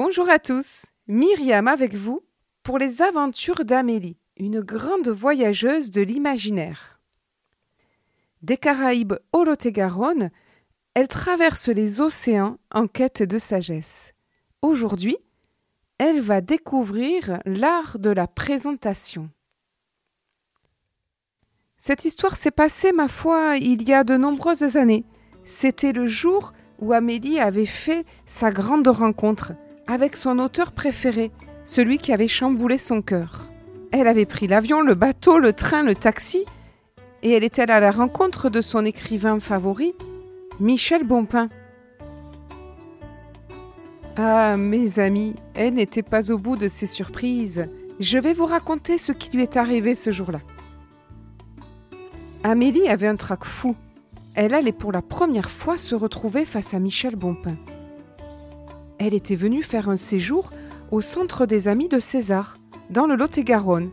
[0.00, 2.22] Bonjour à tous, Myriam avec vous
[2.62, 7.00] pour les aventures d'Amélie, une grande voyageuse de l'imaginaire.
[8.42, 10.30] Des Caraïbes au Lot-et-Garonne,
[10.94, 14.14] elle traverse les océans en quête de sagesse.
[14.62, 15.16] Aujourd'hui,
[15.98, 19.28] elle va découvrir l'art de la présentation.
[21.76, 25.04] Cette histoire s'est passée, ma foi, il y a de nombreuses années.
[25.42, 29.54] C'était le jour où Amélie avait fait sa grande rencontre
[29.88, 31.32] avec son auteur préféré,
[31.64, 33.50] celui qui avait chamboulé son cœur.
[33.90, 36.44] Elle avait pris l'avion, le bateau, le train, le taxi,
[37.22, 39.94] et elle était à la rencontre de son écrivain favori,
[40.60, 41.48] Michel Bonpin.
[44.16, 47.66] Ah, mes amis, elle n'était pas au bout de ses surprises.
[47.98, 50.40] Je vais vous raconter ce qui lui est arrivé ce jour-là.
[52.44, 53.74] Amélie avait un trac fou.
[54.34, 57.56] Elle allait pour la première fois se retrouver face à Michel Bonpin.
[58.98, 60.50] Elle était venue faire un séjour
[60.90, 62.58] au Centre des Amis de César,
[62.90, 63.90] dans le Lot-et-Garonne,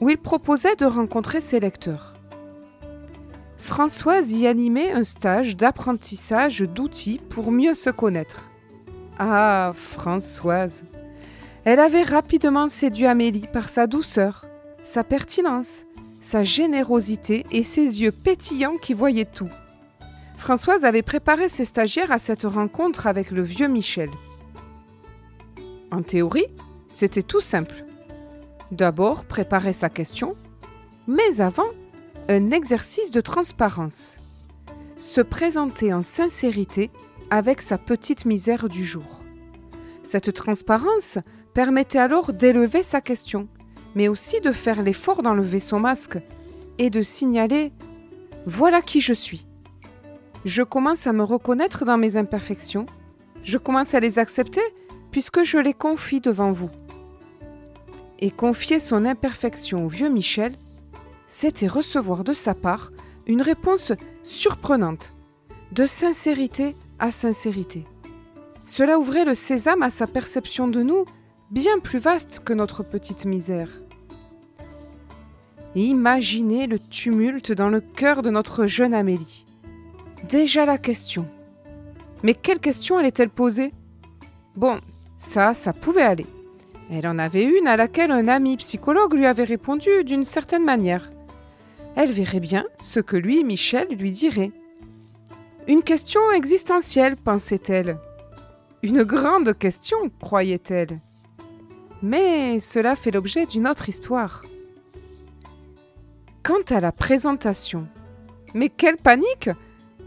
[0.00, 2.14] où il proposait de rencontrer ses lecteurs.
[3.56, 8.50] Françoise y animait un stage d'apprentissage d'outils pour mieux se connaître.
[9.18, 10.82] Ah, Françoise
[11.64, 14.46] Elle avait rapidement séduit Amélie par sa douceur,
[14.82, 15.84] sa pertinence,
[16.20, 19.50] sa générosité et ses yeux pétillants qui voyaient tout.
[20.36, 24.10] Françoise avait préparé ses stagiaires à cette rencontre avec le vieux Michel.
[25.92, 26.46] En théorie,
[26.88, 27.84] c'était tout simple.
[28.70, 30.34] D'abord, préparer sa question,
[31.06, 31.68] mais avant,
[32.28, 34.16] un exercice de transparence.
[34.98, 36.90] Se présenter en sincérité
[37.28, 39.22] avec sa petite misère du jour.
[40.02, 41.18] Cette transparence
[41.52, 43.46] permettait alors d'élever sa question,
[43.94, 46.18] mais aussi de faire l'effort d'enlever son masque
[46.78, 47.66] et de signaler⁇
[48.46, 49.44] Voilà qui je suis⁇
[50.46, 52.86] Je commence à me reconnaître dans mes imperfections,
[53.44, 54.62] je commence à les accepter
[55.12, 56.70] puisque je les confie devant vous.
[58.18, 60.56] Et confier son imperfection au vieux Michel,
[61.28, 62.90] c'était recevoir de sa part
[63.26, 63.92] une réponse
[64.24, 65.14] surprenante,
[65.70, 67.84] de sincérité à sincérité.
[68.64, 71.04] Cela ouvrait le sésame à sa perception de nous,
[71.50, 73.80] bien plus vaste que notre petite misère.
[75.74, 79.46] Imaginez le tumulte dans le cœur de notre jeune Amélie.
[80.28, 81.26] Déjà la question.
[82.22, 83.72] Mais quelle question allait-elle poser?
[84.54, 84.78] Bon,
[85.22, 86.26] ça, ça pouvait aller.
[86.90, 91.10] Elle en avait une à laquelle un ami psychologue lui avait répondu d'une certaine manière.
[91.96, 94.50] Elle verrait bien ce que lui, Michel, lui dirait.
[95.68, 97.98] Une question existentielle, pensait-elle.
[98.82, 100.98] Une grande question, croyait-elle.
[102.02, 104.42] Mais cela fait l'objet d'une autre histoire.
[106.42, 107.86] Quant à la présentation,
[108.54, 109.50] mais quelle panique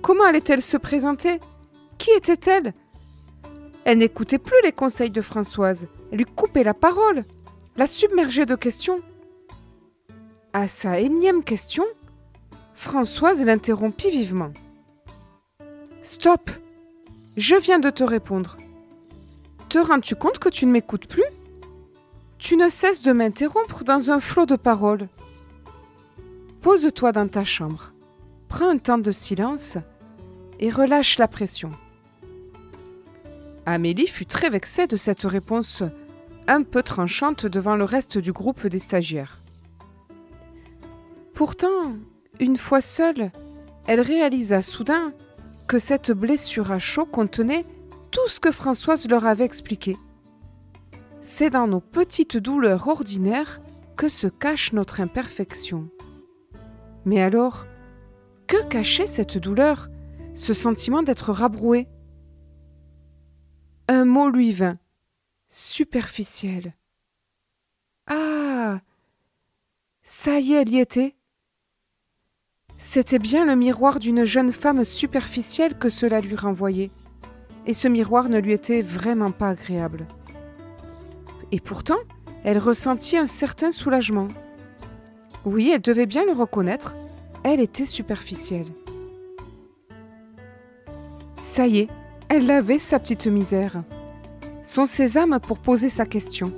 [0.00, 1.38] Comment allait-elle se présenter?
[1.98, 2.72] Qui était-elle?
[3.84, 5.88] Elle n'écoutait plus les conseils de Françoise.
[6.10, 7.24] Elle lui coupait la parole,
[7.76, 9.00] la submergeait de questions.
[10.52, 11.84] À sa énième question,
[12.74, 14.52] Françoise l'interrompit vivement.
[16.02, 16.50] Stop
[17.36, 18.56] Je viens de te répondre.
[19.68, 21.24] Te rends-tu compte que tu ne m'écoutes plus?
[22.38, 25.08] Tu ne cesses de m'interrompre dans un flot de paroles.
[26.60, 27.92] Pose-toi dans ta chambre,
[28.48, 29.78] prends un temps de silence
[30.60, 31.70] et relâche la pression.
[33.66, 35.82] Amélie fut très vexée de cette réponse
[36.48, 39.40] un peu tranchante devant le reste du groupe des stagiaires.
[41.34, 41.94] Pourtant,
[42.40, 43.30] une fois seule,
[43.86, 45.12] elle réalisa soudain
[45.68, 47.64] que cette blessure à chaud contenait
[48.10, 49.96] tout ce que Françoise leur avait expliqué.
[51.20, 53.60] C'est dans nos petites douleurs ordinaires
[53.96, 55.88] que se cache notre imperfection.
[57.04, 57.66] Mais alors,
[58.46, 59.88] que cachait cette douleur,
[60.34, 61.86] ce sentiment d'être rabroué
[63.92, 64.78] un mot lui vint.
[65.48, 66.74] Superficiel.
[68.06, 68.80] Ah
[70.02, 71.14] Ça y est, elle y était.
[72.78, 76.90] C'était bien le miroir d'une jeune femme superficielle que cela lui renvoyait.
[77.66, 80.06] Et ce miroir ne lui était vraiment pas agréable.
[81.52, 81.98] Et pourtant,
[82.44, 84.28] elle ressentit un certain soulagement.
[85.44, 86.96] Oui, elle devait bien le reconnaître,
[87.44, 88.72] elle était superficielle.
[91.38, 91.88] Ça y est,
[92.34, 93.82] elle avait sa petite misère.
[94.62, 96.50] Son sésame pour poser sa question.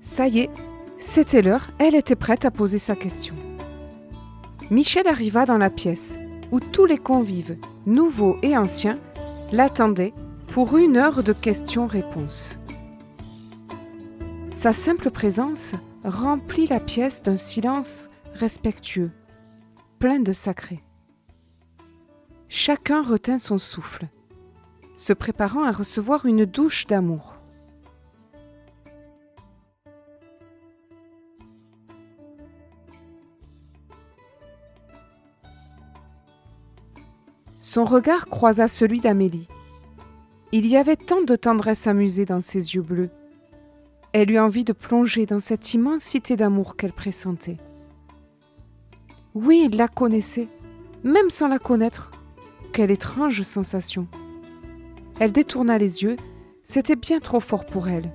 [0.00, 0.50] Ça y est,
[0.98, 3.36] c'était l'heure, elle était prête à poser sa question.
[4.68, 6.18] Michel arriva dans la pièce
[6.50, 7.56] où tous les convives,
[7.86, 8.98] nouveaux et anciens,
[9.52, 10.12] l'attendaient
[10.48, 12.58] pour une heure de questions-réponses.
[14.52, 19.12] Sa simple présence remplit la pièce d'un silence respectueux,
[20.00, 20.82] plein de sacré.
[22.48, 24.08] Chacun retint son souffle
[24.94, 27.38] se préparant à recevoir une douche d'amour.
[37.58, 39.48] Son regard croisa celui d'Amélie.
[40.50, 43.08] Il y avait tant de tendresse amusée dans ses yeux bleus.
[44.12, 47.56] Elle eut envie de plonger dans cette immensité d'amour qu'elle pressentait.
[49.34, 50.48] Oui, il la connaissait,
[51.02, 52.10] même sans la connaître.
[52.74, 54.06] Quelle étrange sensation.
[55.18, 56.16] Elle détourna les yeux,
[56.64, 58.10] c'était bien trop fort pour elle.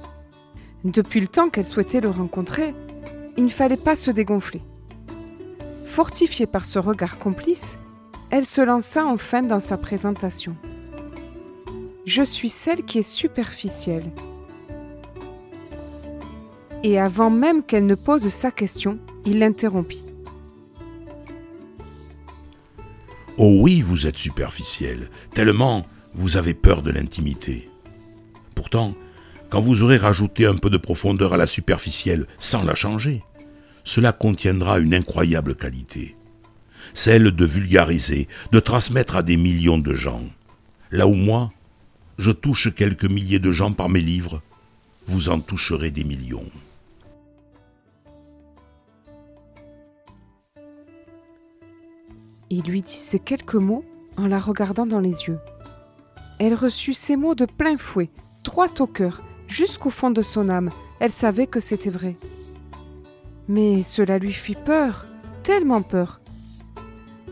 [0.84, 2.74] Depuis le temps qu'elle souhaitait le rencontrer,
[3.38, 4.62] il ne fallait pas se dégonfler.
[5.86, 7.78] Fortifiée par ce regard complice,
[8.30, 10.56] elle se lança enfin dans sa présentation.
[12.06, 14.12] Je suis celle qui est superficielle.
[16.84, 20.04] Et avant même qu'elle ne pose sa question, il l'interrompit.
[23.38, 25.86] Oh oui, vous êtes superficielle, tellement
[26.18, 27.70] vous avez peur de l'intimité.
[28.56, 28.96] Pourtant,
[29.50, 33.24] quand vous aurez rajouté un peu de profondeur à la superficielle sans la changer,
[33.84, 36.16] cela contiendra une incroyable qualité,
[36.94, 40.24] celle de vulgariser, de transmettre à des millions de gens.
[40.92, 41.52] Là où moi,
[42.18, 44.42] je touche quelques milliers de gens par mes livres,
[45.06, 46.50] vous en toucherez des millions.
[52.50, 53.86] Il lui dit ces quelques mots
[54.18, 55.40] en la regardant dans les yeux.
[56.40, 58.10] Elle reçut ces mots de plein fouet,
[58.44, 60.72] droit au cœur, jusqu'au fond de son âme.
[61.00, 62.16] Elle savait que c'était vrai.
[63.48, 65.08] Mais cela lui fit peur,
[65.44, 66.22] tellement peur.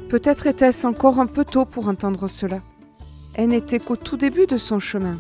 [0.10, 2.62] Peut-être était-ce encore un peu tôt pour entendre cela.
[3.34, 5.20] Elle n'était qu'au tout début de son chemin.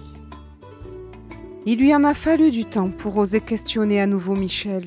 [1.65, 4.85] Il lui en a fallu du temps pour oser questionner à nouveau Michel.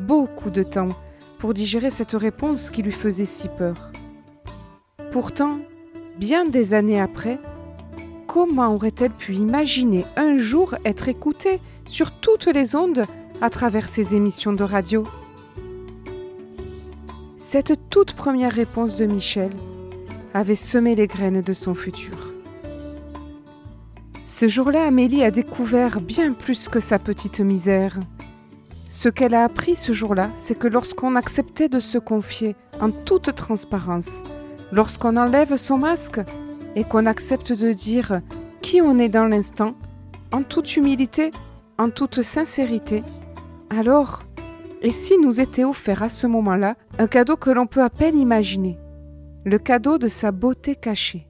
[0.00, 0.90] Beaucoup de temps
[1.38, 3.92] pour digérer cette réponse qui lui faisait si peur.
[5.12, 5.58] Pourtant,
[6.18, 7.38] bien des années après,
[8.38, 13.04] comment aurait-elle pu imaginer un jour être écoutée sur toutes les ondes
[13.40, 15.04] à travers ces émissions de radio?
[17.36, 19.50] Cette toute première réponse de Michel
[20.34, 22.32] avait semé les graines de son futur.
[24.24, 27.98] Ce jour-là, Amélie a découvert bien plus que sa petite misère.
[28.88, 33.34] Ce qu'elle a appris ce jour-là, c'est que lorsqu'on acceptait de se confier en toute
[33.34, 34.22] transparence,
[34.70, 36.20] lorsqu'on enlève son masque
[36.78, 38.20] et qu'on accepte de dire
[38.62, 39.74] qui on est dans l'instant,
[40.30, 41.32] en toute humilité,
[41.76, 43.02] en toute sincérité,
[43.68, 44.22] alors,
[44.80, 48.16] et si nous était offert à ce moment-là un cadeau que l'on peut à peine
[48.16, 48.78] imaginer,
[49.44, 51.26] le cadeau de sa beauté cachée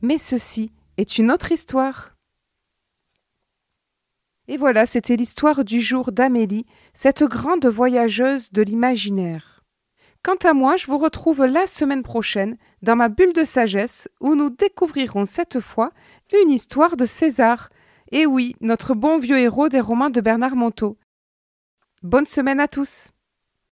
[0.00, 2.16] Mais ceci est une autre histoire.
[4.48, 6.64] Et voilà, c'était l'histoire du jour d'Amélie,
[6.94, 9.59] cette grande voyageuse de l'imaginaire.
[10.22, 14.34] Quant à moi, je vous retrouve la semaine prochaine dans ma bulle de sagesse où
[14.34, 15.92] nous découvrirons cette fois
[16.42, 17.70] une histoire de César.
[18.12, 20.98] Et oui, notre bon vieux héros des romans de Bernard Monteau.
[22.02, 23.12] Bonne semaine à tous!